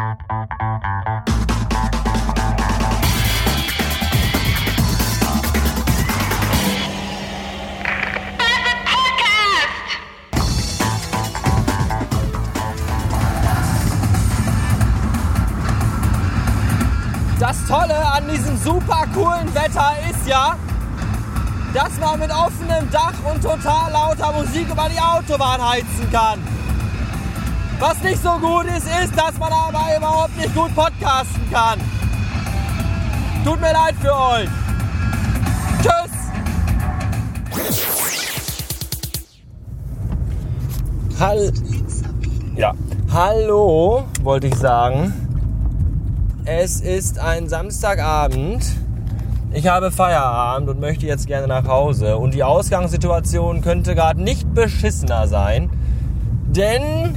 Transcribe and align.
Das 0.00 0.16
Tolle 17.66 17.94
an 17.94 18.26
diesem 18.26 18.56
super 18.56 19.04
coolen 19.12 19.54
Wetter 19.54 19.92
ist 20.08 20.26
ja, 20.26 20.56
dass 21.74 21.98
man 22.00 22.18
mit 22.18 22.30
offenem 22.30 22.90
Dach 22.90 23.12
und 23.30 23.42
total 23.42 23.92
lauter 23.92 24.32
Musik 24.32 24.66
über 24.70 24.88
die 24.88 24.98
Autobahn 24.98 25.68
heizen 25.68 26.10
kann. 26.10 26.59
Was 27.80 28.02
nicht 28.02 28.22
so 28.22 28.32
gut 28.32 28.66
ist, 28.66 28.86
ist, 28.86 29.16
dass 29.16 29.38
man 29.38 29.50
aber 29.50 29.96
überhaupt 29.96 30.36
nicht 30.36 30.54
gut 30.54 30.68
podcasten 30.74 31.50
kann. 31.50 31.80
Tut 33.42 33.58
mir 33.58 33.72
leid 33.72 33.94
für 33.98 34.14
euch. 34.14 34.48
Tschüss. 35.80 36.10
Hall 41.18 41.52
ja. 42.54 42.74
Hallo, 43.10 44.04
wollte 44.22 44.48
ich 44.48 44.56
sagen. 44.56 45.14
Es 46.44 46.82
ist 46.82 47.18
ein 47.18 47.48
Samstagabend. 47.48 48.62
Ich 49.54 49.68
habe 49.68 49.90
Feierabend 49.90 50.68
und 50.68 50.80
möchte 50.80 51.06
jetzt 51.06 51.26
gerne 51.26 51.46
nach 51.46 51.66
Hause. 51.66 52.18
Und 52.18 52.34
die 52.34 52.44
Ausgangssituation 52.44 53.62
könnte 53.62 53.94
gerade 53.94 54.22
nicht 54.22 54.52
beschissener 54.52 55.26
sein. 55.26 55.70
Denn 56.46 57.14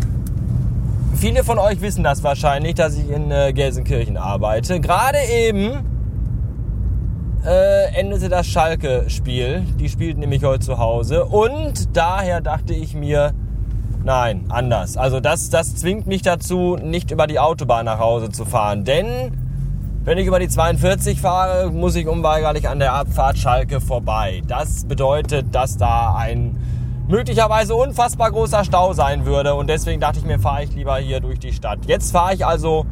viele 1.23 1.45
von 1.45 1.57
euch 1.57 1.79
wissen 1.79 2.03
das 2.03 2.21
wahrscheinlich, 2.21 2.75
dass 2.75 2.97
ich 2.97 3.09
in 3.09 3.31
äh, 3.31 3.53
Gelsenkirchen 3.53 4.17
arbeite. 4.17 4.81
Gerade 4.81 5.19
eben 5.31 5.71
äh, 7.45 7.97
endete 7.97 8.27
das 8.27 8.45
Schalke-Spiel. 8.45 9.63
Die 9.79 9.87
spielten 9.87 10.19
nämlich 10.19 10.43
heute 10.43 10.65
zu 10.65 10.79
Hause. 10.79 11.23
Und 11.23 11.95
daher 11.95 12.41
dachte 12.41 12.73
ich 12.73 12.93
mir, 12.93 13.31
nein, 14.03 14.47
anders. 14.49 14.97
Also 14.97 15.21
das, 15.21 15.49
das 15.49 15.77
zwingt 15.77 16.07
mich 16.07 16.23
dazu, 16.23 16.75
nicht 16.75 17.09
über 17.09 17.25
die 17.25 17.39
Autobahn 17.39 17.85
nach 17.85 17.99
Hause 17.99 18.29
zu 18.29 18.43
fahren. 18.43 18.83
Denn 18.83 19.31
wenn 20.03 20.17
ich 20.17 20.27
über 20.27 20.39
die 20.39 20.49
42 20.49 21.21
fahre, 21.21 21.71
muss 21.71 21.95
ich 21.95 22.05
unweigerlich 22.05 22.67
an 22.67 22.79
der 22.79 22.95
Abfahrt 22.95 23.37
Schalke 23.37 23.79
vorbei. 23.79 24.41
Das 24.49 24.83
bedeutet, 24.83 25.55
dass 25.55 25.77
da 25.77 26.15
ein 26.17 26.57
möglicherweise 27.07 27.75
unfassbar 27.75 28.31
großer 28.31 28.63
Stau 28.63 28.93
sein 28.93 29.25
würde. 29.25 29.55
Und 29.55 29.69
deswegen 29.69 29.99
dachte 29.99 30.19
ich 30.19 30.25
mir, 30.25 30.39
fahre 30.39 30.63
ich 30.63 30.73
lieber 30.73 30.97
hier 30.97 31.19
durch 31.19 31.39
die 31.39 31.53
Stadt. 31.53 31.79
Jetzt 31.87 32.11
fahre 32.11 32.33
ich 32.33 32.45
also 32.45 32.85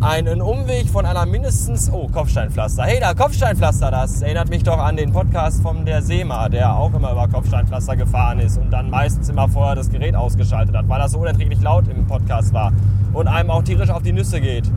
einen 0.00 0.40
Umweg 0.40 0.88
von 0.88 1.04
einer 1.06 1.26
mindestens... 1.26 1.90
Oh, 1.92 2.06
Kopfsteinpflaster. 2.08 2.84
Hey, 2.84 3.00
da, 3.00 3.14
Kopfsteinpflaster, 3.14 3.90
das 3.90 4.22
erinnert 4.22 4.48
mich 4.48 4.62
doch 4.62 4.78
an 4.78 4.96
den 4.96 5.12
Podcast 5.12 5.60
von 5.60 5.84
der 5.84 6.02
SEMA, 6.02 6.48
der 6.48 6.76
auch 6.76 6.94
immer 6.94 7.10
über 7.12 7.26
Kopfsteinpflaster 7.26 7.96
gefahren 7.96 8.38
ist 8.38 8.58
und 8.58 8.70
dann 8.70 8.90
meistens 8.90 9.28
immer 9.28 9.48
vorher 9.48 9.74
das 9.74 9.90
Gerät 9.90 10.14
ausgeschaltet 10.14 10.76
hat, 10.76 10.88
weil 10.88 11.00
das 11.00 11.12
so 11.12 11.18
unerträglich 11.18 11.60
laut 11.60 11.88
im 11.88 12.06
Podcast 12.06 12.52
war 12.52 12.72
und 13.12 13.26
einem 13.26 13.50
auch 13.50 13.62
tierisch 13.62 13.90
auf 13.90 14.02
die 14.02 14.12
Nüsse 14.12 14.40
geht. 14.40 14.70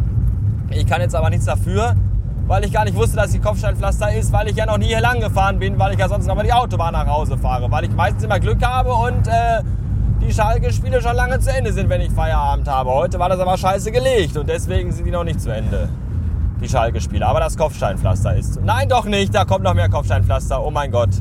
Ich 0.72 0.88
kann 0.88 1.02
jetzt 1.02 1.16
aber 1.16 1.30
nichts 1.30 1.46
dafür, 1.46 1.96
weil 2.52 2.66
ich 2.66 2.74
gar 2.74 2.84
nicht 2.84 2.98
wusste, 2.98 3.16
dass 3.16 3.32
die 3.32 3.40
Kopfsteinpflaster 3.40 4.14
ist, 4.14 4.34
weil 4.34 4.50
ich 4.50 4.58
ja 4.58 4.66
noch 4.66 4.78
nie 4.78 4.88
hier 4.88 5.00
lang 5.00 5.22
gefahren 5.22 5.58
bin, 5.58 5.80
weil 5.80 5.94
ich 5.94 6.00
ja 6.00 6.10
sonst 6.10 6.28
noch 6.28 6.36
mal 6.36 6.44
die 6.44 6.52
Autobahn 6.52 6.92
nach 6.92 7.08
Hause 7.08 7.38
fahre, 7.38 7.72
weil 7.72 7.86
ich 7.86 7.92
meistens 7.92 8.26
immer 8.26 8.42
Glück 8.42 8.62
habe 8.62 8.92
und 8.92 9.26
äh, 9.26 9.64
die 10.20 10.34
Schalke-Spiele 10.34 11.02
schon 11.02 11.16
lange 11.16 11.40
zu 11.40 11.50
Ende 11.50 11.72
sind, 11.72 11.88
wenn 11.88 12.02
ich 12.02 12.12
Feierabend 12.12 12.68
habe. 12.68 12.90
Heute 12.90 13.20
war 13.20 13.30
das 13.30 13.40
aber 13.40 13.56
scheiße 13.56 13.94
gelegt 13.94 14.36
und 14.36 14.50
deswegen 14.50 14.92
sind 14.92 15.06
die 15.06 15.12
noch 15.12 15.24
nicht 15.24 15.40
zu 15.40 15.50
Ende. 15.50 15.88
Die 16.60 16.68
Schalke-Spiele. 16.68 17.26
Aber 17.26 17.40
das 17.40 17.56
Kopfsteinpflaster 17.56 18.36
ist. 18.36 18.62
Nein, 18.62 18.90
doch 18.90 19.06
nicht. 19.06 19.34
Da 19.34 19.46
kommt 19.46 19.64
noch 19.64 19.74
mehr 19.74 19.88
Kopfsteinpflaster. 19.88 20.62
Oh 20.62 20.72
mein 20.72 20.92
Gott. 20.92 21.12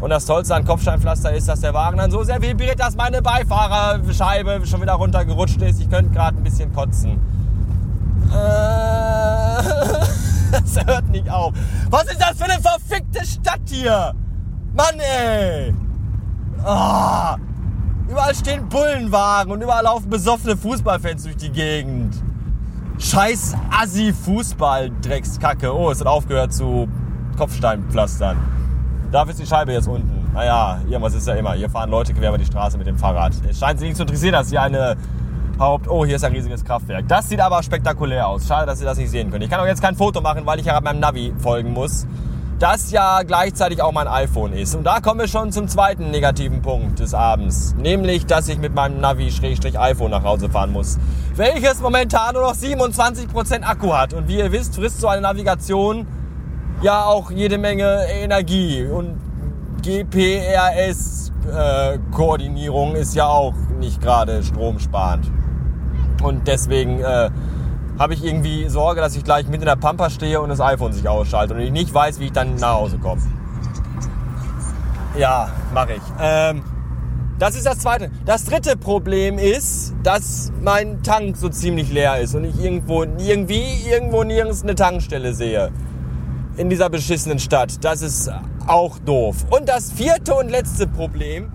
Und 0.00 0.10
das 0.10 0.26
Tollste 0.26 0.54
an 0.54 0.64
Kopfsteinpflaster 0.64 1.32
ist, 1.32 1.48
dass 1.48 1.60
der 1.60 1.74
Wagen 1.74 1.96
dann 1.96 2.12
so 2.12 2.22
sehr 2.22 2.40
vibriert, 2.40 2.78
dass 2.78 2.94
meine 2.94 3.20
Beifahrerscheibe 3.20 4.64
schon 4.64 4.80
wieder 4.80 4.92
runtergerutscht 4.92 5.60
ist. 5.60 5.80
Ich 5.80 5.90
könnte 5.90 6.12
gerade 6.12 6.36
ein 6.36 6.44
bisschen 6.44 6.72
kotzen. 6.72 7.20
Äh, 8.32 9.01
das 10.74 10.84
hört 10.84 11.08
nicht 11.08 11.28
auf. 11.30 11.54
Was 11.90 12.04
ist 12.04 12.20
das 12.20 12.36
für 12.36 12.44
eine 12.44 12.60
verfickte 12.60 13.24
Stadt 13.24 13.62
hier? 13.66 14.14
Mann, 14.74 14.98
ey. 14.98 15.74
Ah. 16.64 17.36
Überall 18.08 18.34
stehen 18.34 18.68
Bullenwagen 18.68 19.52
und 19.52 19.62
überall 19.62 19.84
laufen 19.84 20.10
besoffene 20.10 20.56
Fußballfans 20.56 21.24
durch 21.24 21.36
die 21.36 21.50
Gegend. 21.50 22.14
Scheiß 22.98 23.56
Assi-Fußball, 23.70 24.90
Dreckskacke. 25.00 25.74
Oh, 25.74 25.90
es 25.90 26.00
hat 26.00 26.06
aufgehört 26.06 26.52
zu 26.52 26.88
Kopfsteinpflastern. 27.38 28.36
Dafür 29.10 29.30
ist 29.32 29.40
die 29.40 29.46
Scheibe 29.46 29.72
jetzt 29.72 29.88
unten. 29.88 30.30
Naja, 30.34 30.80
irgendwas 30.88 31.14
ist 31.14 31.26
ja 31.26 31.34
immer. 31.34 31.54
Hier 31.54 31.70
fahren 31.70 31.90
Leute 31.90 32.12
quer 32.12 32.28
über 32.28 32.38
die 32.38 32.44
Straße 32.44 32.76
mit 32.78 32.86
dem 32.86 32.98
Fahrrad. 32.98 33.32
Es 33.48 33.58
scheint 33.58 33.78
sie 33.78 33.86
nicht 33.86 33.96
zu 33.96 34.02
interessieren, 34.02 34.32
dass 34.32 34.50
hier 34.50 34.62
eine 34.62 34.96
Haupt... 35.58 35.88
Oh, 35.88 36.04
hier 36.04 36.16
ist 36.16 36.24
ein 36.24 36.32
riesiges 36.32 36.64
Kraftwerk. 36.64 37.06
Das 37.08 37.28
sieht 37.28 37.40
aber 37.40 37.62
spektakulär 37.62 38.26
aus. 38.26 38.46
Schade, 38.46 38.66
dass 38.66 38.80
ihr 38.80 38.86
das 38.86 38.98
nicht 38.98 39.10
sehen 39.10 39.30
könnt. 39.30 39.44
Ich 39.44 39.50
kann 39.50 39.60
auch 39.60 39.66
jetzt 39.66 39.82
kein 39.82 39.94
Foto 39.94 40.20
machen, 40.20 40.44
weil 40.46 40.58
ich 40.58 40.66
ja 40.66 40.80
meinem 40.80 41.00
Navi 41.00 41.32
folgen 41.38 41.72
muss. 41.72 42.06
Das 42.58 42.92
ja 42.92 43.22
gleichzeitig 43.24 43.82
auch 43.82 43.90
mein 43.90 44.06
iPhone 44.06 44.52
ist. 44.52 44.76
Und 44.76 44.84
da 44.84 45.00
kommen 45.00 45.18
wir 45.18 45.26
schon 45.26 45.50
zum 45.50 45.66
zweiten 45.66 46.12
negativen 46.12 46.62
Punkt 46.62 47.00
des 47.00 47.12
Abends. 47.12 47.74
Nämlich, 47.76 48.24
dass 48.26 48.48
ich 48.48 48.58
mit 48.58 48.72
meinem 48.72 49.00
Navi-iPhone 49.00 50.10
nach 50.12 50.22
Hause 50.22 50.48
fahren 50.48 50.70
muss. 50.70 50.98
Welches 51.34 51.80
momentan 51.80 52.34
nur 52.34 52.42
noch 52.42 52.54
27% 52.54 53.62
Akku 53.64 53.92
hat. 53.92 54.14
Und 54.14 54.28
wie 54.28 54.38
ihr 54.38 54.52
wisst, 54.52 54.76
frisst 54.76 55.00
so 55.00 55.08
eine 55.08 55.22
Navigation 55.22 56.06
ja 56.82 57.04
auch 57.04 57.32
jede 57.32 57.58
Menge 57.58 58.06
Energie. 58.08 58.84
Und 58.86 59.18
GPRS-Koordinierung 59.82 61.31
äh, 61.46 61.98
ist 62.98 63.14
ja 63.14 63.26
auch 63.26 63.54
nicht 63.78 64.00
gerade 64.00 64.42
stromsparend. 64.42 65.30
Und 66.22 66.46
deswegen 66.46 67.00
äh, 67.00 67.30
habe 67.98 68.14
ich 68.14 68.24
irgendwie 68.24 68.68
Sorge, 68.68 69.00
dass 69.00 69.16
ich 69.16 69.24
gleich 69.24 69.46
mitten 69.46 69.62
in 69.62 69.68
der 69.68 69.76
Pampa 69.76 70.10
stehe 70.10 70.40
und 70.40 70.48
das 70.48 70.60
iPhone 70.60 70.92
sich 70.92 71.08
ausschaltet 71.08 71.56
und 71.56 71.62
ich 71.62 71.72
nicht 71.72 71.92
weiß, 71.92 72.20
wie 72.20 72.26
ich 72.26 72.32
dann 72.32 72.56
nach 72.56 72.74
Hause 72.74 72.98
komme. 72.98 73.20
Ja, 75.18 75.48
mache 75.74 75.94
ich. 75.94 76.02
Ähm, 76.20 76.62
das 77.38 77.56
ist 77.56 77.66
das 77.66 77.80
zweite. 77.80 78.10
Das 78.24 78.44
dritte 78.44 78.76
Problem 78.76 79.36
ist, 79.36 79.94
dass 80.02 80.52
mein 80.62 81.02
Tank 81.02 81.36
so 81.36 81.48
ziemlich 81.48 81.92
leer 81.92 82.20
ist 82.20 82.34
und 82.34 82.44
ich 82.44 82.62
irgendwo, 82.62 83.02
irgendwie, 83.02 83.64
irgendwo 83.90 84.22
nirgends 84.22 84.62
eine 84.62 84.74
Tankstelle 84.74 85.34
sehe. 85.34 85.70
In 86.56 86.68
dieser 86.68 86.90
beschissenen 86.90 87.38
Stadt. 87.38 87.84
Das 87.84 88.02
ist 88.02 88.30
auch 88.66 88.98
doof. 88.98 89.36
Und 89.50 89.68
das 89.68 89.90
vierte 89.92 90.34
und 90.34 90.50
letzte 90.50 90.86
Problem 90.86 91.50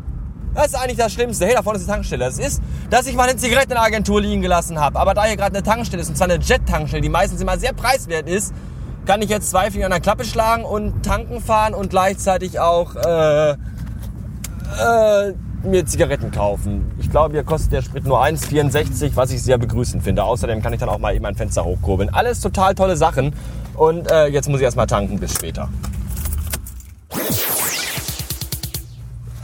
das 0.57 0.67
ist 0.69 0.75
eigentlich 0.75 0.97
das 0.97 1.13
Schlimmste. 1.13 1.45
Hey, 1.45 1.53
da 1.53 1.61
vorne 1.61 1.77
ist 1.77 1.85
die 1.85 1.91
Tankstelle. 1.91 2.25
Das 2.25 2.39
ist, 2.39 2.63
dass 2.89 3.05
ich 3.05 3.15
meine 3.15 3.35
Zigaretten 3.35 3.73
in 3.73 3.75
der 3.75 3.83
Agentur 3.83 4.19
liegen 4.19 4.41
gelassen 4.41 4.79
habe. 4.79 4.97
Aber 4.99 5.13
da 5.13 5.25
hier 5.25 5.37
gerade 5.37 5.55
eine 5.55 5.61
Tankstelle 5.61 6.01
ist, 6.01 6.09
und 6.09 6.17
zwar 6.17 6.27
eine 6.27 6.39
Jet-Tankstelle, 6.41 6.99
die 6.99 7.09
meistens 7.09 7.41
immer 7.41 7.59
sehr 7.59 7.73
preiswert 7.73 8.27
ist, 8.27 8.55
kann 9.05 9.21
ich 9.21 9.29
jetzt 9.29 9.51
zwei 9.51 9.69
Finger 9.69 9.85
an 9.85 9.91
der 9.91 9.99
Klappe 9.99 10.25
schlagen 10.25 10.65
und 10.65 11.05
tanken 11.05 11.41
fahren 11.41 11.75
und 11.75 11.91
gleichzeitig 11.91 12.59
auch 12.59 12.95
äh, 12.95 13.51
äh, 13.51 13.55
mir 15.61 15.85
Zigaretten 15.85 16.31
kaufen. 16.31 16.91
Ich 16.97 17.11
glaube, 17.11 17.33
hier 17.33 17.43
kostet 17.43 17.73
der 17.73 17.83
Sprit 17.83 18.05
nur 18.05 18.23
1,64, 18.23 19.11
was 19.13 19.29
ich 19.29 19.43
sehr 19.43 19.59
begrüßend 19.59 20.01
finde. 20.01 20.23
Außerdem 20.23 20.63
kann 20.63 20.73
ich 20.73 20.79
dann 20.79 20.89
auch 20.89 20.97
mal 20.97 21.13
eben 21.13 21.21
mein 21.21 21.35
Fenster 21.35 21.65
hochkurbeln. 21.65 22.09
Alles 22.09 22.41
total 22.41 22.73
tolle 22.73 22.97
Sachen. 22.97 23.33
Und 23.77 24.11
äh, 24.11 24.27
jetzt 24.27 24.49
muss 24.49 24.59
ich 24.59 24.63
erstmal 24.65 24.87
tanken. 24.87 25.19
Bis 25.19 25.33
später. 25.33 25.69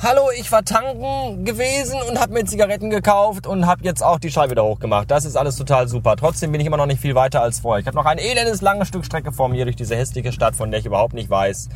Hallo, 0.01 0.23
ich 0.37 0.51
war 0.51 0.65
tanken 0.65 1.45
gewesen 1.45 1.95
und 2.09 2.19
habe 2.19 2.33
mir 2.33 2.43
Zigaretten 2.43 2.89
gekauft 2.89 3.47
und 3.47 3.65
habe 3.67 3.85
jetzt 3.85 4.03
auch 4.03 4.19
die 4.19 4.31
Scheibe 4.31 4.51
wieder 4.51 4.65
hochgemacht. 4.65 5.09
Das 5.09 5.23
ist 5.23 5.37
alles 5.37 5.55
total 5.55 5.87
super. 5.87 6.17
Trotzdem 6.17 6.51
bin 6.51 6.59
ich 6.59 6.67
immer 6.67 6.75
noch 6.75 6.87
nicht 6.87 6.99
viel 6.99 7.15
weiter 7.15 7.41
als 7.41 7.59
vorher. 7.59 7.79
Ich 7.79 7.87
habe 7.87 7.95
noch 7.95 8.05
ein 8.05 8.17
elendes 8.17 8.61
langes 8.61 8.89
Stück 8.89 9.05
Strecke 9.05 9.31
vor 9.31 9.47
mir 9.47 9.63
durch 9.63 9.77
diese 9.77 9.95
hässliche 9.95 10.33
Stadt, 10.33 10.57
von 10.57 10.71
der 10.71 10.81
ich 10.81 10.85
überhaupt 10.85 11.13
nicht 11.13 11.29
weiß, 11.29 11.69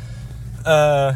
äh, 0.65 1.13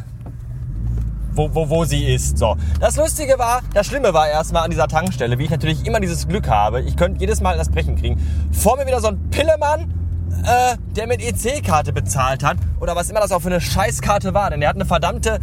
wo, 1.33 1.53
wo, 1.53 1.69
wo 1.69 1.83
sie 1.83 2.13
ist. 2.13 2.37
So. 2.37 2.55
Das 2.79 2.95
Lustige 2.95 3.37
war, 3.37 3.61
das 3.73 3.87
Schlimme 3.87 4.13
war 4.13 4.29
erstmal 4.29 4.63
an 4.63 4.71
dieser 4.71 4.87
Tankstelle, 4.87 5.37
wie 5.37 5.43
ich 5.43 5.49
natürlich 5.49 5.85
immer 5.85 5.99
dieses 5.99 6.29
Glück 6.29 6.47
habe. 6.47 6.81
Ich 6.81 6.95
könnte 6.95 7.19
jedes 7.19 7.41
Mal 7.41 7.57
das 7.57 7.69
Brechen 7.69 7.97
kriegen. 7.97 8.25
Vor 8.53 8.77
mir 8.77 8.87
wieder 8.87 9.01
so 9.01 9.07
ein 9.09 9.29
Pillemann, 9.31 9.93
äh, 10.43 10.77
der 10.95 11.07
mit 11.07 11.21
EC-Karte 11.21 11.93
bezahlt 11.93 12.43
hat. 12.43 12.57
Oder 12.79 12.95
was 12.95 13.09
immer 13.09 13.19
das 13.19 13.31
auch 13.31 13.41
für 13.41 13.47
eine 13.47 13.61
Scheißkarte 13.61 14.33
war. 14.33 14.49
Denn 14.49 14.61
er 14.61 14.69
hat 14.69 14.75
eine 14.75 14.85
verdammte 14.85 15.39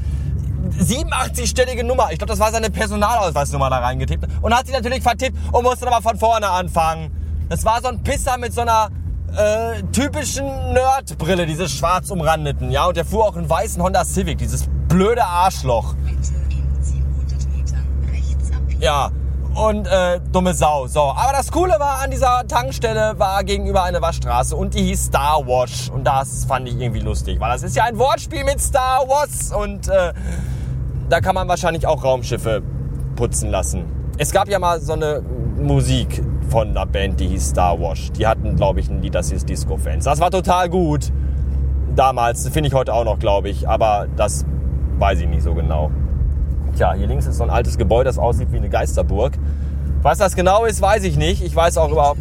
87-stellige 0.79 1.85
Nummer. 1.85 2.09
Ich 2.11 2.19
glaube, 2.19 2.31
das 2.31 2.39
war 2.39 2.51
seine 2.53 2.71
Personalausweisnummer 2.71 3.71
da 3.71 3.79
reingetippt. 3.79 4.27
Und 4.43 4.57
hat 4.57 4.67
sie 4.67 4.73
natürlich 4.73 5.03
vertippt 5.03 5.37
und 5.53 5.63
musste 5.63 5.85
dann 5.85 5.95
mal 5.95 6.01
von 6.01 6.19
vorne 6.19 6.49
anfangen. 6.49 7.11
Das 7.49 7.65
war 7.65 7.81
so 7.81 7.89
ein 7.89 8.03
Pisser 8.03 8.37
mit 8.39 8.53
so 8.53 8.61
einer 8.61 8.91
äh, 9.37 9.83
typischen 9.93 10.47
Nerdbrille, 10.73 11.47
diese 11.47 11.69
schwarz 11.69 12.11
umrandeten. 12.11 12.71
Ja, 12.71 12.87
und 12.87 12.97
der 12.97 13.05
fuhr 13.05 13.27
auch 13.27 13.37
einen 13.37 13.49
weißen 13.49 13.83
Honda 13.83 14.05
Civic, 14.05 14.39
dieses 14.39 14.67
blöde 14.89 15.25
Arschloch. 15.25 15.95
Ja, 18.81 19.11
und 19.55 19.87
äh, 19.87 20.21
dumme 20.33 20.55
Sau. 20.55 20.87
So, 20.87 21.01
aber 21.01 21.33
das 21.33 21.51
Coole 21.51 21.75
war 21.79 22.01
an 22.03 22.11
dieser 22.11 22.47
Tankstelle 22.47 23.19
war 23.19 23.45
gegenüber 23.45 23.83
eine 23.83 24.01
Waschstraße 24.01 24.57
und 24.57 24.75
die 24.75 24.83
hieß 24.83 25.07
Star 25.07 25.47
Wash 25.47 25.91
und 25.91 26.05
das 26.05 26.45
fand 26.45 26.69
ich 26.69 26.79
irgendwie 26.79 27.01
lustig, 27.01 27.41
weil 27.41 27.53
das 27.53 27.63
ist 27.63 27.77
ja 27.77 27.85
ein 27.85 27.99
Wortspiel 27.99 28.45
mit 28.45 28.61
Star 28.61 29.09
Wars 29.09 29.53
und 29.53 29.89
äh, 29.89 30.13
da 31.09 31.21
kann 31.21 31.35
man 31.35 31.49
wahrscheinlich 31.49 31.87
auch 31.87 32.05
Raumschiffe 32.05 32.63
putzen 33.17 33.51
lassen. 33.51 33.85
Es 34.19 34.33
gab 34.33 34.49
ja 34.49 34.59
mal 34.59 34.81
so 34.81 34.93
eine 34.93 35.23
Musik 35.57 36.23
von 36.49 36.69
einer 36.69 36.87
Band, 36.87 37.21
die 37.21 37.29
hieß 37.29 37.51
Star 37.51 37.79
Wash. 37.81 38.11
Die 38.13 38.27
hatten, 38.27 38.57
glaube 38.57 38.81
ich, 38.81 38.89
ein 38.89 39.03
Lied, 39.03 39.15
das 39.15 39.31
hieß 39.31 39.45
Disco 39.45 39.77
Fans. 39.77 40.05
Das 40.05 40.21
war 40.21 40.31
total 40.31 40.69
gut. 40.69 41.13
Damals, 41.95 42.49
finde 42.49 42.69
ich 42.69 42.75
heute 42.75 42.95
auch 42.95 43.05
noch, 43.05 43.19
glaube 43.19 43.49
ich, 43.49 43.69
aber 43.69 44.07
das 44.17 44.45
weiß 44.99 45.21
ich 45.21 45.29
nicht 45.29 45.43
so 45.43 45.55
genau. 45.55 45.91
Tja, 46.77 46.95
hier 46.95 47.07
links 47.07 47.27
ist 47.27 47.37
so 47.37 47.45
ein 47.45 47.51
altes 47.51 47.79
Gebäude, 47.79 48.05
das 48.05 48.19
aussieht 48.19 48.53
wie 48.53 48.57
eine 48.57 48.69
Geisterburg. 48.69 49.33
Was 50.03 50.19
das 50.19 50.37
genau 50.37 50.65
ist, 50.65 50.81
weiß 50.81 51.05
ich 51.05 51.17
nicht. 51.17 51.43
Ich 51.43 51.55
weiß 51.55 51.77
auch 51.79 51.91
überhaupt. 51.91 52.21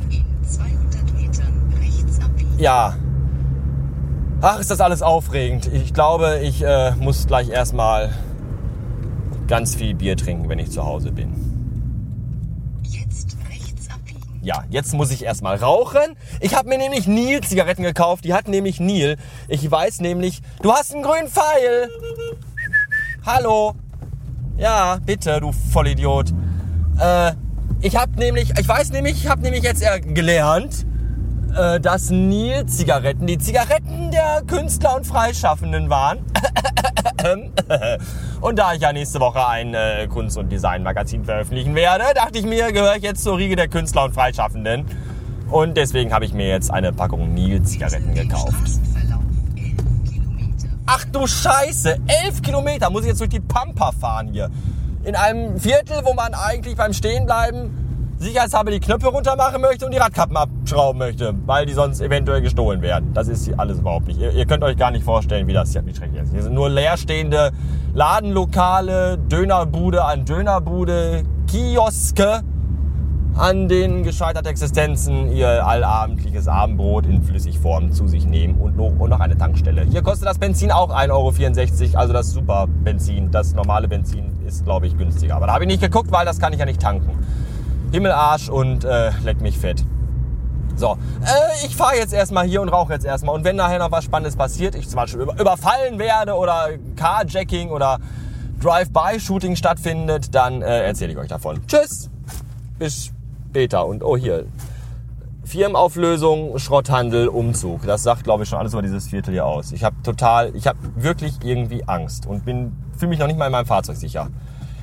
Ja. 2.58 2.96
Ach, 4.42 4.60
ist 4.60 4.72
das 4.72 4.82
alles 4.82 5.02
aufregend. 5.02 5.68
Ich 5.72 5.94
glaube, 5.94 6.40
ich 6.42 6.64
äh, 6.64 6.92
muss 7.00 7.28
gleich 7.28 7.50
erstmal 7.50 8.14
ganz 9.48 9.76
viel 9.76 9.96
Bier 9.96 10.18
trinken, 10.18 10.50
wenn 10.50 10.60
ich 10.60 10.72
zu 10.72 10.84
Hause 10.86 11.12
bin. 11.12 11.34
Jetzt 12.84 13.38
rechts 13.50 13.90
abbiegen. 13.90 14.20
Ja, 14.42 14.64
jetzt 14.70 14.94
muss 14.94 15.12
ich 15.12 15.24
erstmal 15.24 15.58
rauchen. 15.58 16.16
Ich 16.40 16.56
habe 16.56 16.70
mir 16.70 16.78
nämlich 16.78 17.08
Neil 17.08 17.42
Zigaretten 17.42 17.84
gekauft. 17.84 18.26
Die 18.26 18.34
hat 18.34 18.48
nämlich 18.48 18.80
Neil. 18.80 19.18
Ich 19.48 19.70
weiß 19.70 20.02
nämlich, 20.02 20.42
du 20.62 20.72
hast 20.72 20.94
einen 20.94 21.04
grünen 21.04 21.28
Pfeil. 21.28 21.90
Hallo. 23.26 23.76
Ja, 24.58 24.98
bitte, 25.06 25.40
du 25.40 25.52
Vollidiot. 25.52 26.34
Äh, 27.00 27.34
ich 27.82 27.96
habe 27.96 28.12
nämlich, 28.18 28.52
ich 28.60 28.68
weiß 28.68 28.92
nämlich, 28.92 29.24
ich 29.24 29.30
habe 29.30 29.42
nämlich 29.44 29.64
jetzt 29.64 29.84
gelernt, 30.16 30.88
äh, 31.56 31.80
dass 31.80 32.10
Neil 32.10 32.66
Zigaretten 32.66 33.28
die 33.28 33.38
Zigaretten 33.38 34.10
der 34.10 34.42
Künstler 34.48 34.96
und 34.96 35.06
Freischaffenden 35.06 35.92
waren. 35.92 36.20
und 38.42 38.58
da 38.58 38.74
ich 38.74 38.82
ja 38.82 38.92
nächste 38.94 39.20
Woche 39.20 39.48
ein 39.48 39.76
äh, 39.76 40.08
Kunst- 40.08 40.38
und 40.38 40.52
Designmagazin 40.52 41.24
veröffentlichen 41.24 41.76
werde, 41.76 42.06
dachte 42.16 42.40
ich 42.40 42.46
mir, 42.46 42.72
gehöre 42.72 42.96
ich 42.96 43.04
jetzt 43.04 43.24
zur 43.24 43.38
Riege 43.38 43.56
der 43.56 43.68
Künstler 43.68 44.06
und 44.06 44.14
Freischaffenden. 44.14 44.86
Und 45.52 45.78
deswegen 45.78 46.14
habe 46.14 46.26
ich 46.26 46.34
mir 46.34 46.48
jetzt 46.48 46.72
eine 46.72 46.92
Packung 46.92 47.34
Neil 47.36 47.62
Zigaretten 47.62 48.14
gekauft. 48.16 48.80
Du 51.18 51.28
Scheiße, 51.28 51.98
elf 52.24 52.42
Kilometer 52.42 52.90
muss 52.90 53.02
ich 53.02 53.10
jetzt 53.10 53.20
durch 53.20 53.30
die 53.30 53.40
Pampa 53.40 53.92
fahren 53.92 54.30
hier. 54.32 54.50
In 55.04 55.16
einem 55.16 55.60
Viertel, 55.60 56.02
wo 56.04 56.14
man 56.14 56.34
eigentlich 56.34 56.76
beim 56.76 56.94
Stehenbleiben 56.94 58.16
sicherheitshalber 58.20 58.72
die 58.72 58.80
Knöpfe 58.80 59.08
runter 59.08 59.36
machen 59.36 59.62
möchte 59.62 59.86
und 59.86 59.94
die 59.94 59.98
Radkappen 59.98 60.36
abschrauben 60.36 61.00
möchte, 61.00 61.34
weil 61.46 61.66
die 61.66 61.74
sonst 61.74 62.02
eventuell 62.02 62.42
gestohlen 62.42 62.82
werden. 62.82 63.14
Das 63.14 63.28
ist 63.28 63.50
alles 63.58 63.80
überhaupt 63.80 64.08
nicht. 64.08 64.20
Ihr, 64.20 64.32
ihr 64.32 64.46
könnt 64.46 64.64
euch 64.64 64.76
gar 64.76 64.92
nicht 64.92 65.06
vorstellen, 65.06 65.48
wie 65.48 65.54
das 65.54 65.72
hier 65.72 65.86
wie 65.86 65.94
schrecklich 65.94 66.24
ist. 66.24 66.32
Hier 66.34 66.44
sind 66.44 66.54
nur 66.54 66.70
leerstehende 66.70 67.52
Ladenlokale, 67.94 69.18
Dönerbude 69.18 70.04
an 70.04 70.26
Dönerbude, 70.26 71.24
Kioske, 71.48 72.42
an 73.38 73.68
denen 73.68 74.04
gescheiterte 74.04 74.50
Existenzen 74.50 75.32
ihr 75.32 75.66
allabendliches 75.66 76.48
Abendbrot 76.48 77.06
in 77.06 77.22
Flüssigform 77.22 77.92
zu 77.92 78.08
sich 78.08 78.26
nehmen 78.26 78.56
und 78.60 78.76
noch, 78.76 78.92
und 78.98 79.10
noch 79.10 79.20
eine 79.20 79.38
Tankstelle. 79.38 79.84
Hier 79.84 80.02
kostet 80.02 80.28
das 80.28 80.40
Benzin 80.40 80.72
auch 80.72 80.90
1,64 80.90 81.90
Euro, 81.90 81.98
also 81.98 82.14
das 82.14 82.32
Superbenzin. 82.32 83.30
Das 83.30 83.54
normale 83.54 83.88
Benzin 83.88 84.32
ist, 84.46 84.64
glaube 84.64 84.88
ich, 84.88 84.98
günstiger. 84.98 85.36
Aber 85.36 85.48
da 85.48 85.54
habe 85.54 85.66
ich 85.66 85.68
nicht 85.68 85.82
geguckt, 85.82 86.12
weil 86.12 86.26
das 86.26 86.40
kann 86.40 86.52
ich 86.54 86.60
ja 86.60 86.66
nicht 86.66 86.82
tanken. 86.82 87.12
Himmelarsch 87.92 88.50
und 88.50 88.84
äh, 88.84 89.12
leck 89.24 89.40
mich 89.42 89.58
fett. 89.58 89.86
So, 90.76 90.98
äh, 91.22 91.66
ich 91.66 91.76
fahre 91.76 91.96
jetzt 91.96 92.14
erstmal 92.14 92.46
hier 92.46 92.62
und 92.62 92.70
rauche 92.70 92.94
jetzt 92.94 93.06
erstmal. 93.06 93.36
Und 93.36 93.44
wenn 93.44 93.56
nachher 93.56 93.80
noch 93.80 93.92
was 93.92 94.04
Spannendes 94.04 94.36
passiert, 94.36 94.76
ich 94.76 94.88
zum 94.90 94.98
Beispiel 94.98 95.22
über, 95.22 95.40
überfallen 95.40 96.00
werde 96.00 96.34
oder 96.34 96.70
Carjacking 96.96 97.70
oder 97.70 98.00
Drive-by-Shooting 98.62 99.56
stattfindet, 99.56 100.34
dann 100.34 100.62
äh, 100.64 100.86
erzähle 100.88 101.12
ich 101.12 101.18
euch 101.18 101.30
davon. 101.30 101.62
Tschüss! 101.68 102.10
Bis 102.80 103.12
später. 103.50 103.86
Und 103.86 104.04
oh 104.04 104.18
hier, 104.18 104.46
Firmenauflösung, 105.44 106.60
Schrotthandel, 106.60 107.30
Umzug. 107.30 107.86
Das 107.86 108.04
sagt, 108.04 108.24
glaube 108.24 108.44
ich, 108.44 108.50
schon 108.50 108.60
alles 108.60 108.74
über 108.74 108.82
dieses 108.82 109.08
Viertel 109.08 109.32
hier 109.32 109.46
aus. 109.46 109.72
Ich 109.72 109.84
habe 109.84 109.96
total, 110.04 110.56
ich 110.56 110.68
habe 110.68 110.78
wirklich 110.96 111.36
irgendwie 111.44 111.88
Angst 111.88 112.26
und 112.26 112.46
bin 112.46 112.76
fühle 112.98 113.10
mich 113.10 113.20
noch 113.20 113.28
nicht 113.28 113.38
mal 113.38 113.46
in 113.46 113.52
meinem 113.52 113.66
Fahrzeug 113.66 113.96
sicher. 113.96 114.30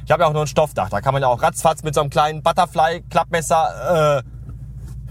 Ich 0.05 0.11
habe 0.11 0.23
ja 0.23 0.29
auch 0.29 0.33
nur 0.33 0.43
ein 0.43 0.47
Stoffdach. 0.47 0.89
Da 0.89 1.01
kann 1.01 1.13
man 1.13 1.23
ja 1.23 1.29
auch 1.29 1.43
ratzfatz 1.43 1.83
mit 1.83 1.95
so 1.95 2.01
einem 2.01 2.11
kleinen 2.11 2.43
Butterfly-Klappmesser 2.43 4.23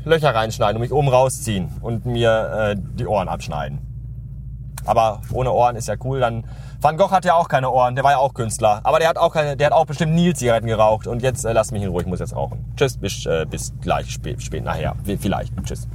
äh, 0.05 0.09
Löcher 0.09 0.33
reinschneiden 0.33 0.77
und 0.77 0.81
mich 0.81 0.91
oben 0.91 1.07
rausziehen 1.07 1.69
und 1.81 2.05
mir 2.05 2.73
äh, 2.73 2.75
die 2.77 3.05
Ohren 3.05 3.27
abschneiden. 3.27 3.92
Aber 4.85 5.21
ohne 5.31 5.51
Ohren 5.51 5.75
ist 5.75 5.87
ja 5.87 5.95
cool. 6.03 6.19
Dann 6.19 6.43
Van 6.81 6.97
Gogh 6.97 7.11
hat 7.11 7.25
ja 7.25 7.35
auch 7.35 7.47
keine 7.47 7.69
Ohren. 7.71 7.95
Der 7.95 8.03
war 8.03 8.11
ja 8.11 8.17
auch 8.17 8.33
Künstler. 8.33 8.81
Aber 8.83 8.99
der 8.99 9.09
hat 9.09 9.17
auch 9.17 9.33
keine, 9.33 9.55
der 9.55 9.67
hat 9.67 9.73
auch 9.73 9.85
bestimmt 9.85 10.13
Nil-Zigaretten 10.13 10.67
geraucht. 10.67 11.07
Und 11.07 11.21
jetzt 11.21 11.45
äh, 11.45 11.53
lasst 11.53 11.71
mich 11.71 11.81
in 11.83 11.89
Ruhe. 11.89 12.01
Ich 12.01 12.07
muss 12.07 12.19
jetzt 12.19 12.35
rauchen. 12.35 12.65
Tschüss, 12.75 12.97
bis, 12.97 13.25
äh, 13.25 13.45
bis 13.49 13.73
gleich 13.81 14.09
spät, 14.11 14.41
spät 14.41 14.63
nachher. 14.63 14.95
Vielleicht. 15.19 15.53
Tschüss. 15.63 15.87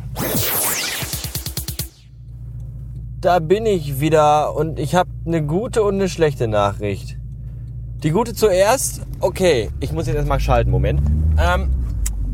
Da 3.20 3.40
bin 3.40 3.66
ich 3.66 4.00
wieder 4.00 4.54
und 4.54 4.78
ich 4.78 4.94
habe 4.94 5.10
eine 5.26 5.42
gute 5.42 5.82
und 5.82 5.94
eine 5.94 6.08
schlechte 6.08 6.46
Nachricht. 6.46 7.16
Die 8.04 8.10
gute 8.10 8.32
zuerst, 8.32 9.02
okay, 9.18 9.70
ich 9.80 9.90
muss 9.90 10.06
jetzt 10.06 10.14
erstmal 10.14 10.38
schalten, 10.38 10.70
Moment. 10.70 11.00
Ähm, 11.36 11.68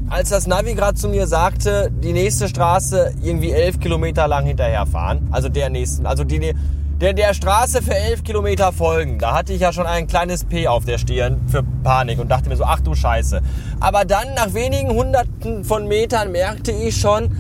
als 0.09 0.29
das 0.29 0.47
Navi 0.47 0.75
gerade 0.75 0.99
zu 0.99 1.09
mir 1.09 1.27
sagte, 1.27 1.91
die 1.91 2.13
nächste 2.13 2.49
Straße 2.49 3.15
irgendwie 3.23 3.53
elf 3.53 3.81
Kilometer 3.81 4.29
lang 4.29 4.47
hinterherfahren, 4.47 5.29
also 5.31 5.49
der 5.49 5.71
nächsten, 5.71 6.07
also 6.07 6.25
die, 6.25 6.55
der, 7.01 7.13
der 7.15 7.35
Straße 7.35 7.83
für 7.83 7.95
elf 7.95 8.23
Kilometer 8.23 8.73
folgen, 8.73 9.19
da 9.19 9.35
hatte 9.35 9.53
ich 9.53 9.61
ja 9.61 9.73
schon 9.73 9.87
ein 9.87 10.07
kleines 10.07 10.45
P 10.45 10.69
auf 10.69 10.85
der 10.85 10.99
Stirn 10.99 11.41
für 11.49 11.63
Panik 11.83 12.19
und 12.19 12.29
dachte 12.29 12.49
mir 12.49 12.57
so, 12.57 12.65
ach 12.65 12.81
du 12.81 12.95
Scheiße. 12.95 13.41
Aber 13.81 14.05
dann 14.05 14.35
nach 14.35 14.55
wenigen 14.55 14.91
hunderten 14.91 15.65
von 15.65 15.89
Metern 15.89 16.33
merkte 16.33 16.73
ich 16.73 17.01
schon, 17.01 17.31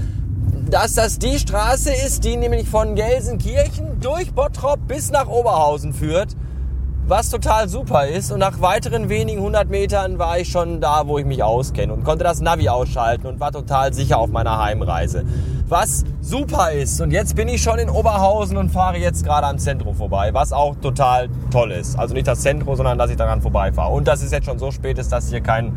dass 0.70 0.94
das 0.94 1.18
die 1.18 1.38
Straße 1.38 1.92
ist, 1.92 2.24
die 2.24 2.36
nämlich 2.36 2.68
von 2.68 2.94
Gelsenkirchen 2.94 4.00
durch 4.00 4.32
Bottrop 4.32 4.88
bis 4.88 5.10
nach 5.10 5.28
Oberhausen 5.28 5.92
führt 5.92 6.34
was 7.06 7.30
total 7.30 7.68
super 7.68 8.06
ist. 8.06 8.32
Und 8.32 8.38
nach 8.38 8.60
weiteren 8.60 9.08
wenigen 9.08 9.40
hundert 9.42 9.68
Metern 9.68 10.18
war 10.18 10.38
ich 10.38 10.48
schon 10.48 10.80
da, 10.80 11.06
wo 11.06 11.18
ich 11.18 11.26
mich 11.26 11.42
auskenne 11.42 11.92
und 11.92 12.04
konnte 12.04 12.24
das 12.24 12.40
Navi 12.40 12.68
ausschalten 12.68 13.26
und 13.26 13.40
war 13.40 13.52
total 13.52 13.92
sicher 13.92 14.18
auf 14.18 14.30
meiner 14.30 14.62
Heimreise. 14.62 15.24
Was 15.68 16.04
super 16.20 16.72
ist. 16.72 17.00
Und 17.00 17.10
jetzt 17.10 17.36
bin 17.36 17.48
ich 17.48 17.62
schon 17.62 17.78
in 17.78 17.88
Oberhausen 17.88 18.56
und 18.56 18.70
fahre 18.70 18.98
jetzt 18.98 19.24
gerade 19.24 19.46
am 19.46 19.58
Zentrum 19.58 19.94
vorbei, 19.94 20.32
was 20.32 20.52
auch 20.52 20.76
total 20.76 21.28
toll 21.50 21.72
ist. 21.72 21.98
Also 21.98 22.14
nicht 22.14 22.26
das 22.26 22.40
Zentrum, 22.40 22.76
sondern 22.76 22.98
dass 22.98 23.10
ich 23.10 23.16
daran 23.16 23.40
vorbeifahre. 23.40 23.92
Und 23.92 24.06
dass 24.06 24.22
es 24.22 24.30
jetzt 24.30 24.44
schon 24.44 24.58
so 24.58 24.70
spät 24.70 24.98
ist, 24.98 25.10
dass 25.10 25.30
hier 25.30 25.40
kein 25.40 25.72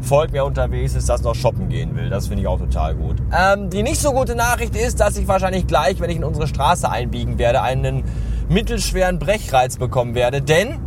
Volk 0.00 0.32
mehr 0.32 0.44
unterwegs 0.44 0.94
ist, 0.94 1.08
das 1.08 1.22
noch 1.22 1.34
shoppen 1.34 1.68
gehen 1.68 1.96
will. 1.96 2.08
Das 2.08 2.28
finde 2.28 2.42
ich 2.42 2.48
auch 2.48 2.58
total 2.58 2.94
gut. 2.94 3.16
Ähm, 3.36 3.68
die 3.68 3.82
nicht 3.82 4.00
so 4.00 4.12
gute 4.12 4.34
Nachricht 4.34 4.76
ist, 4.76 5.00
dass 5.00 5.16
ich 5.16 5.26
wahrscheinlich 5.26 5.66
gleich, 5.66 6.00
wenn 6.00 6.08
ich 6.08 6.16
in 6.16 6.24
unsere 6.24 6.46
Straße 6.46 6.88
einbiegen 6.88 7.38
werde, 7.38 7.62
einen 7.62 8.04
mittelschweren 8.48 9.18
Brechreiz 9.18 9.76
bekommen 9.76 10.14
werde. 10.14 10.42
Denn 10.42 10.80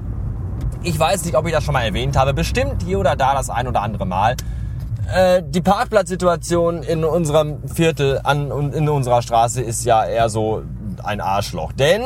ich 0.84 0.98
weiß 0.98 1.26
nicht, 1.26 1.36
ob 1.36 1.46
ich 1.46 1.54
das 1.54 1.64
schon 1.64 1.74
mal 1.74 1.84
erwähnt 1.84 2.18
habe, 2.18 2.34
bestimmt 2.34 2.84
hier 2.84 3.00
oder 3.00 3.16
da 3.16 3.34
das 3.34 3.50
ein 3.50 3.68
oder 3.68 3.82
andere 3.82 4.06
Mal. 4.06 4.36
Äh, 5.14 5.44
die 5.46 5.62
Parkplatzsituation 5.62 6.84
in 6.84 7.04
unserem 7.04 7.68
Viertel 7.68 8.20
an 8.24 8.72
in 8.74 8.90
unserer 8.90 9.22
Straße 9.22 9.62
ist 9.62 9.84
ja 9.84 10.06
eher 10.06 10.30
so 10.30 10.64
ein 11.04 11.22
Arschloch. 11.22 11.72
Denn 11.74 12.02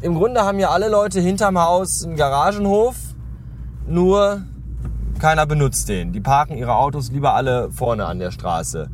im 0.00 0.14
Grunde 0.14 0.42
haben 0.42 0.58
ja 0.58 0.70
alle 0.70 0.88
Leute 0.88 1.20
hinterm 1.20 1.58
Haus 1.58 2.04
einen 2.04 2.16
Garagenhof, 2.16 2.96
nur 3.86 4.42
keiner 5.18 5.46
benutzt 5.46 5.88
den. 5.88 6.12
Die 6.12 6.20
parken 6.20 6.56
ihre 6.56 6.74
Autos 6.74 7.10
lieber 7.10 7.34
alle 7.34 7.70
vorne 7.70 8.04
an 8.04 8.18
der 8.18 8.30
Straße. 8.30 8.90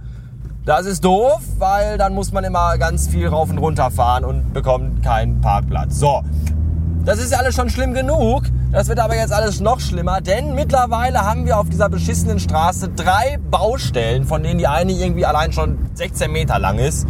Das 0.71 0.87
ist 0.87 1.05
doof, 1.05 1.41
weil 1.59 1.99
dann 1.99 2.15
muss 2.15 2.31
man 2.31 2.45
immer 2.45 2.79
ganz 2.79 3.09
viel 3.09 3.27
rauf 3.27 3.50
und 3.50 3.59
runter 3.59 3.91
fahren 3.91 4.25
und 4.25 4.53
bekommt 4.53 5.03
keinen 5.03 5.41
Parkplatz. 5.41 5.99
So, 5.99 6.23
das 7.05 7.19
ist 7.19 7.33
ja 7.33 7.39
alles 7.39 7.57
schon 7.57 7.71
schlimm 7.71 7.93
genug. 7.93 8.45
Das 8.71 8.87
wird 8.87 9.00
aber 9.00 9.17
jetzt 9.17 9.33
alles 9.33 9.59
noch 9.59 9.81
schlimmer, 9.81 10.21
denn 10.21 10.55
mittlerweile 10.55 11.27
haben 11.27 11.45
wir 11.45 11.59
auf 11.59 11.69
dieser 11.69 11.89
beschissenen 11.89 12.39
Straße 12.39 12.91
drei 12.91 13.41
Baustellen, 13.50 14.23
von 14.23 14.45
denen 14.45 14.59
die 14.59 14.69
eine 14.69 14.93
irgendwie 14.93 15.27
allein 15.27 15.53
schon 15.53 15.77
16 15.95 16.31
Meter 16.31 16.61
lang 16.61 16.79
ist. 16.79 17.05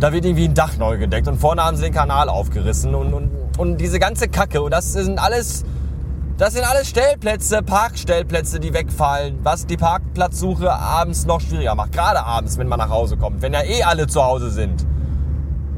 Da 0.00 0.14
wird 0.14 0.24
irgendwie 0.24 0.46
ein 0.48 0.54
Dach 0.54 0.78
neu 0.78 0.96
gedeckt 0.96 1.28
und 1.28 1.38
vorne 1.38 1.62
haben 1.64 1.76
sie 1.76 1.82
den 1.82 1.92
Kanal 1.92 2.30
aufgerissen 2.30 2.94
und, 2.94 3.12
und, 3.12 3.30
und 3.58 3.76
diese 3.76 3.98
ganze 3.98 4.26
Kacke. 4.26 4.62
Und 4.62 4.70
das 4.70 4.94
sind 4.94 5.18
alles 5.18 5.66
das 6.38 6.52
sind 6.52 6.64
alles 6.64 6.88
Stellplätze, 6.88 7.62
Parkstellplätze, 7.62 8.60
die 8.60 8.74
wegfallen, 8.74 9.38
was 9.42 9.66
die 9.66 9.78
Parkplatzsuche 9.78 10.70
abends 10.70 11.24
noch 11.24 11.40
schwieriger 11.40 11.74
macht. 11.74 11.92
Gerade 11.92 12.22
abends, 12.22 12.58
wenn 12.58 12.68
man 12.68 12.78
nach 12.78 12.90
Hause 12.90 13.16
kommt, 13.16 13.40
wenn 13.40 13.54
ja 13.54 13.62
eh 13.62 13.82
alle 13.82 14.06
zu 14.06 14.22
Hause 14.22 14.50
sind. 14.50 14.86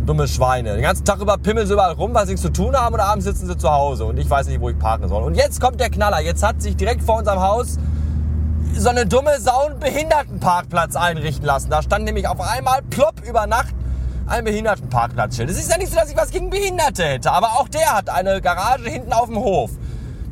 Dumme 0.05 0.27
Schweine. 0.27 0.73
Den 0.73 0.83
ganzen 0.83 1.05
Tag 1.05 1.21
über 1.21 1.39
pimmeln 1.39 1.67
sie 1.67 1.75
überall 1.75 1.93
rum, 1.93 2.13
weil 2.13 2.27
sie 2.27 2.33
nichts 2.33 2.43
zu 2.43 2.53
tun 2.53 2.75
haben 2.75 2.95
und 2.95 3.01
abends 3.01 3.27
sitzen 3.27 3.47
sie 3.47 3.57
zu 3.57 3.71
Hause 3.71 4.07
und 4.07 4.19
ich 4.19 4.29
weiß 4.29 4.49
nicht, 4.49 4.61
wo 4.61 4.69
ich 4.69 4.79
parken 4.79 5.07
soll. 5.09 5.23
Und 5.23 5.37
jetzt 5.37 5.61
kommt 5.61 5.79
der 5.79 5.91
Knaller. 5.91 6.21
Jetzt 6.21 6.43
hat 6.43 6.61
sich 6.61 6.77
direkt 6.77 7.03
vor 7.03 7.19
unserem 7.19 7.41
Haus 7.41 7.79
so 8.75 8.89
eine 8.89 9.07
dumme 9.07 9.39
Sau 9.39 9.67
einen 9.67 9.79
Behindertenparkplatz 9.79 10.97
einrichten 10.97 11.47
lassen. 11.47 11.71
Da 11.71 11.83
stand 11.83 12.05
nämlich 12.05 12.27
auf 12.27 12.41
einmal 12.41 12.83
plopp 12.83 13.21
über 13.29 13.47
Nacht 13.47 13.75
ein 14.27 14.45
Behindertenparkplatzschild. 14.45 15.51
Es 15.51 15.59
ist 15.59 15.71
ja 15.71 15.79
nicht 15.79 15.91
so, 15.91 15.97
dass 15.97 16.11
ich 16.11 16.17
was 16.17 16.31
gegen 16.31 16.51
Behinderte 16.51 17.05
hätte, 17.05 17.31
aber 17.31 17.61
auch 17.61 17.69
der 17.69 17.95
hat 17.95 18.11
eine 18.11 18.41
Garage 18.41 18.89
hinten 18.89 19.13
auf 19.13 19.27
dem 19.27 19.37
Hof. 19.37 19.71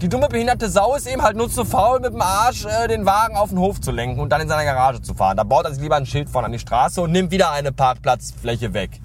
Die 0.03 0.11
dumme 0.11 0.29
behinderte 0.29 0.69
Sau 0.69 0.95
ist 0.95 1.07
eben 1.07 1.23
halt 1.23 1.39
nur 1.39 1.51
zu 1.51 1.65
faul, 1.65 2.01
mit 2.01 2.13
dem 2.13 2.21
Arsch 2.21 2.67
äh, 2.67 2.87
den 2.87 3.07
Wagen 3.07 3.35
auf 3.35 3.49
den 3.49 3.59
Hof 3.59 3.81
zu 3.81 3.91
lenken 3.91 4.21
und 4.21 4.29
dann 4.29 4.43
in 4.43 4.49
seiner 4.49 4.65
Garage 4.65 5.01
zu 5.01 5.15
fahren. 5.15 5.39
Da 5.39 5.43
baut 5.43 5.65
er 5.65 5.73
sich 5.73 5.83
lieber 5.83 5.97
ein 5.97 6.05
Schild 6.05 6.29
vorne 6.29 6.47
an 6.47 6.53
die 6.53 6.59
Straße 6.59 7.01
und 7.01 7.13
nimmt 7.13 7.31
wieder 7.31 7.51
eine 7.51 7.73
Parkplatzfläche 7.73 8.75
weg. 8.75 9.01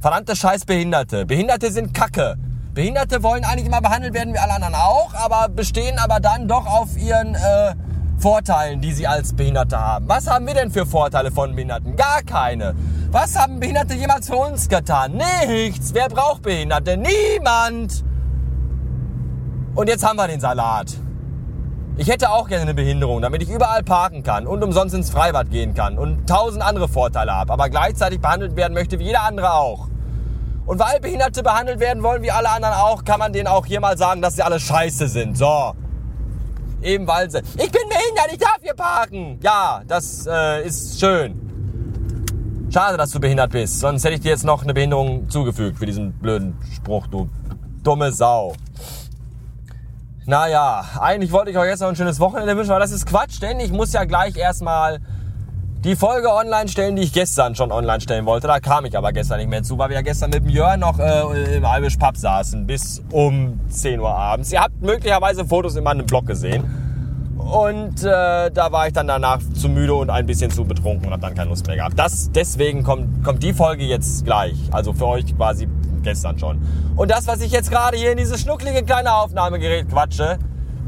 Verdammte 0.00 0.36
scheiß 0.36 0.66
Behinderte. 0.66 1.26
Behinderte 1.26 1.72
sind 1.72 1.92
Kacke. 1.94 2.36
Behinderte 2.74 3.24
wollen 3.24 3.42
eigentlich 3.44 3.66
immer 3.66 3.80
behandelt 3.80 4.14
werden 4.14 4.34
wie 4.34 4.38
alle 4.38 4.52
anderen 4.54 4.76
auch, 4.76 5.12
aber 5.14 5.48
bestehen 5.48 5.98
aber 5.98 6.20
dann 6.20 6.46
doch 6.46 6.66
auf 6.66 6.96
ihren 6.96 7.34
äh, 7.34 7.74
Vorteilen, 8.18 8.80
die 8.80 8.92
sie 8.92 9.08
als 9.08 9.34
Behinderte 9.34 9.80
haben. 9.80 10.08
Was 10.08 10.28
haben 10.28 10.46
wir 10.46 10.54
denn 10.54 10.70
für 10.70 10.86
Vorteile 10.86 11.32
von 11.32 11.56
Behinderten? 11.56 11.96
Gar 11.96 12.22
keine. 12.22 12.76
Was 13.10 13.36
haben 13.36 13.58
Behinderte 13.58 13.94
jemals 13.94 14.28
für 14.28 14.36
uns 14.36 14.68
getan? 14.68 15.20
Nichts. 15.48 15.92
Wer 15.92 16.08
braucht 16.08 16.42
Behinderte? 16.42 16.96
Niemand. 16.96 18.04
Und 19.76 19.90
jetzt 19.90 20.06
haben 20.06 20.16
wir 20.16 20.26
den 20.26 20.40
Salat. 20.40 20.96
Ich 21.98 22.08
hätte 22.08 22.30
auch 22.30 22.48
gerne 22.48 22.62
eine 22.62 22.72
Behinderung, 22.72 23.20
damit 23.20 23.42
ich 23.42 23.50
überall 23.50 23.82
parken 23.82 24.22
kann 24.22 24.46
und 24.46 24.64
umsonst 24.64 24.94
ins 24.94 25.10
Freibad 25.10 25.50
gehen 25.50 25.74
kann 25.74 25.98
und 25.98 26.26
tausend 26.26 26.62
andere 26.62 26.88
Vorteile 26.88 27.32
habe, 27.32 27.52
aber 27.52 27.68
gleichzeitig 27.68 28.20
behandelt 28.20 28.56
werden 28.56 28.72
möchte 28.72 28.98
wie 28.98 29.04
jeder 29.04 29.24
andere 29.24 29.52
auch. 29.52 29.88
Und 30.64 30.78
weil 30.78 30.98
Behinderte 31.00 31.42
behandelt 31.42 31.78
werden 31.78 32.02
wollen 32.02 32.22
wie 32.22 32.30
alle 32.30 32.48
anderen 32.48 32.74
auch, 32.74 33.04
kann 33.04 33.18
man 33.18 33.34
denen 33.34 33.48
auch 33.48 33.66
hier 33.66 33.80
mal 33.80 33.98
sagen, 33.98 34.22
dass 34.22 34.36
sie 34.36 34.42
alle 34.42 34.58
scheiße 34.58 35.08
sind. 35.08 35.36
So. 35.36 35.74
Eben 36.82 37.06
weil 37.06 37.30
sie. 37.30 37.38
Ich 37.38 37.70
bin 37.70 37.82
behindert, 37.86 38.32
ich 38.32 38.38
darf 38.38 38.58
hier 38.62 38.74
parken. 38.74 39.38
Ja, 39.42 39.82
das 39.86 40.26
äh, 40.26 40.66
ist 40.66 40.98
schön. 40.98 42.68
Schade, 42.72 42.96
dass 42.96 43.10
du 43.10 43.20
behindert 43.20 43.52
bist. 43.52 43.80
Sonst 43.80 44.04
hätte 44.04 44.14
ich 44.14 44.20
dir 44.20 44.30
jetzt 44.30 44.44
noch 44.44 44.62
eine 44.62 44.72
Behinderung 44.72 45.28
zugefügt 45.28 45.78
für 45.78 45.86
diesen 45.86 46.14
blöden 46.14 46.56
Spruch, 46.74 47.06
du 47.08 47.28
dumme 47.82 48.10
Sau. 48.10 48.54
Naja, 50.28 50.84
eigentlich 51.00 51.30
wollte 51.30 51.52
ich 51.52 51.56
euch 51.56 51.68
jetzt 51.68 51.80
noch 51.80 51.88
ein 51.88 51.94
schönes 51.94 52.18
Wochenende 52.18 52.56
wünschen, 52.56 52.72
aber 52.72 52.80
das 52.80 52.90
ist 52.90 53.06
Quatsch, 53.06 53.40
denn 53.40 53.60
ich 53.60 53.70
muss 53.70 53.92
ja 53.92 54.02
gleich 54.02 54.36
erstmal 54.36 54.98
die 55.84 55.94
Folge 55.94 56.32
online 56.34 56.66
stellen, 56.66 56.96
die 56.96 57.02
ich 57.02 57.12
gestern 57.12 57.54
schon 57.54 57.70
online 57.70 58.00
stellen 58.00 58.26
wollte. 58.26 58.48
Da 58.48 58.58
kam 58.58 58.84
ich 58.86 58.98
aber 58.98 59.12
gestern 59.12 59.38
nicht 59.38 59.48
mehr 59.48 59.62
zu, 59.62 59.78
weil 59.78 59.90
wir 59.90 59.94
ja 59.94 60.02
gestern 60.02 60.30
mit 60.30 60.42
dem 60.42 60.48
Jörn 60.48 60.80
noch 60.80 60.98
äh, 60.98 61.58
im 61.58 61.64
Albisch 61.64 61.96
Pub 61.96 62.16
saßen 62.16 62.66
bis 62.66 63.04
um 63.12 63.60
10 63.68 64.00
Uhr 64.00 64.10
abends. 64.10 64.50
Ihr 64.50 64.62
habt 64.62 64.82
möglicherweise 64.82 65.44
Fotos 65.44 65.76
in 65.76 65.84
meinem 65.84 66.06
Blog 66.06 66.26
gesehen. 66.26 66.64
Und 67.38 68.02
äh, 68.02 68.50
da 68.50 68.72
war 68.72 68.88
ich 68.88 68.94
dann 68.94 69.06
danach 69.06 69.38
zu 69.54 69.68
müde 69.68 69.94
und 69.94 70.10
ein 70.10 70.26
bisschen 70.26 70.50
zu 70.50 70.64
betrunken 70.64 71.06
und 71.06 71.12
habe 71.12 71.22
dann 71.22 71.36
keine 71.36 71.50
Lust 71.50 71.68
mehr 71.68 71.76
gehabt. 71.76 71.96
Das, 71.96 72.32
deswegen 72.32 72.82
kommt, 72.82 73.22
kommt 73.22 73.44
die 73.44 73.52
Folge 73.52 73.84
jetzt 73.84 74.24
gleich. 74.24 74.56
Also 74.72 74.92
für 74.92 75.06
euch 75.06 75.36
quasi 75.36 75.68
gestern 76.06 76.38
schon. 76.38 76.62
Und 76.96 77.10
das, 77.10 77.26
was 77.26 77.40
ich 77.40 77.50
jetzt 77.50 77.70
gerade 77.70 77.96
hier 77.96 78.12
in 78.12 78.16
dieses 78.16 78.40
schnucklige 78.40 78.84
kleine 78.84 79.12
Aufnahmegerät 79.12 79.88
quatsche, 79.90 80.38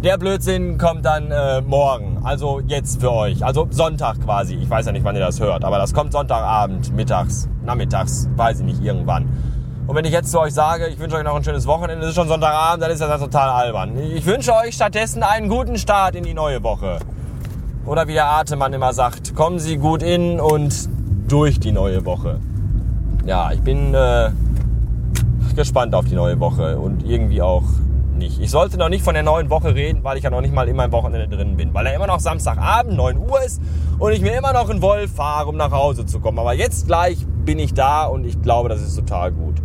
der 0.02 0.16
Blödsinn 0.16 0.78
kommt 0.78 1.04
dann 1.04 1.32
äh, 1.32 1.60
morgen. 1.60 2.20
Also 2.22 2.60
jetzt 2.60 3.00
für 3.00 3.12
euch. 3.12 3.44
Also 3.44 3.66
Sonntag 3.70 4.20
quasi. 4.25 4.54
Ich 4.54 4.70
weiß 4.70 4.87
ja 4.87 4.92
nicht, 4.92 5.04
wann 5.04 5.16
ihr 5.16 5.20
das 5.20 5.40
hört, 5.40 5.64
aber 5.64 5.78
das 5.78 5.92
kommt 5.92 6.12
Sonntagabend, 6.12 6.94
mittags, 6.94 7.48
nachmittags, 7.64 8.28
weiß 8.37 8.60
ich 8.60 8.66
nicht, 8.66 8.80
irgendwann. 8.80 9.28
Und 9.88 9.96
wenn 9.96 10.04
ich 10.04 10.12
jetzt 10.12 10.30
zu 10.30 10.38
euch 10.38 10.54
sage, 10.54 10.87
ich 10.87 11.00
wünsche 11.00 11.16
euch 11.16 11.25
noch 11.25 11.34
ein 11.34 11.42
schönes 11.42 11.66
Wochenende, 11.66 12.04
es 12.04 12.10
ist 12.10 12.14
schon 12.14 12.28
Sonntagabend, 12.28 12.82
dann 12.82 12.92
ist 12.92 13.00
das 13.00 13.08
ja 13.08 13.18
total 13.18 13.48
albern. 13.48 13.98
Ich 13.98 14.25
wünsche 14.25 14.54
euch 14.54 14.75
stattdessen 14.76 15.25
einen 15.25 15.48
guten 15.48 15.78
Start 15.78 16.14
in 16.14 16.22
die 16.22 16.34
neue 16.34 16.62
Woche. 16.62 17.00
Oder 17.84 18.06
wie 18.06 18.12
der 18.12 18.26
Atemann 18.26 18.72
immer 18.72 18.92
sagt, 18.92 19.34
kommen 19.34 19.58
Sie 19.58 19.78
gut 19.78 20.04
in 20.04 20.38
und 20.38 20.88
durch 21.26 21.58
die 21.58 21.72
neue 21.72 22.04
Woche. 22.04 22.38
Ja, 23.26 23.50
ich 23.50 23.60
bin 23.62 23.94
äh, 23.94 24.30
gespannt 25.58 25.92
auf 25.92 26.04
die 26.04 26.14
neue 26.14 26.38
Woche 26.38 26.78
und 26.78 27.04
irgendwie 27.04 27.42
auch 27.42 27.64
nicht. 28.16 28.40
Ich 28.40 28.50
sollte 28.50 28.78
noch 28.78 28.88
nicht 28.88 29.02
von 29.02 29.14
der 29.14 29.24
neuen 29.24 29.50
Woche 29.50 29.74
reden, 29.74 30.04
weil 30.04 30.16
ich 30.16 30.22
ja 30.22 30.30
noch 30.30 30.40
nicht 30.40 30.54
mal 30.54 30.68
in 30.68 30.76
meinem 30.76 30.92
Wochenende 30.92 31.28
drin 31.28 31.56
bin. 31.56 31.74
Weil 31.74 31.86
er 31.86 31.94
immer 31.94 32.06
noch 32.06 32.20
Samstagabend, 32.20 32.96
9 32.96 33.18
Uhr 33.18 33.42
ist 33.42 33.60
und 33.98 34.12
ich 34.12 34.20
mir 34.20 34.38
immer 34.38 34.52
noch 34.52 34.70
in 34.70 34.80
Wolf 34.82 35.12
fahre, 35.12 35.48
um 35.48 35.56
nach 35.56 35.72
Hause 35.72 36.06
zu 36.06 36.20
kommen. 36.20 36.38
Aber 36.38 36.54
jetzt 36.54 36.86
gleich 36.86 37.26
bin 37.44 37.58
ich 37.58 37.74
da 37.74 38.04
und 38.04 38.24
ich 38.24 38.40
glaube, 38.40 38.68
das 38.68 38.80
ist 38.80 38.94
total 38.94 39.32
gut. 39.32 39.56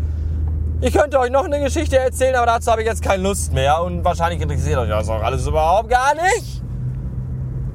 Ich 0.82 0.94
könnte 0.94 1.20
euch 1.20 1.30
noch 1.30 1.46
eine 1.46 1.60
Geschichte 1.60 2.00
erzählen, 2.00 2.36
aber 2.36 2.48
dazu 2.48 2.72
habe 2.72 2.82
ich 2.82 2.88
jetzt 2.88 3.04
keine 3.04 3.22
Lust 3.22 3.54
mehr 3.54 3.84
und 3.84 4.04
wahrscheinlich 4.04 4.42
interessiert 4.42 4.80
euch 4.80 4.90
das 4.90 5.08
auch 5.10 5.22
alles 5.22 5.46
überhaupt 5.46 5.90
gar 5.90 6.16
nicht. 6.16 6.64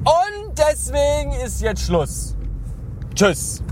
Und 0.03 0.57
deswegen 0.57 1.31
ist 1.45 1.61
jetzt 1.61 1.83
Schluss. 1.83 2.35
Tschüss. 3.15 3.63